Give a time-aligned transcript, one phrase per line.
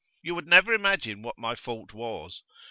[0.23, 2.41] 'You would never imagine what my fault was.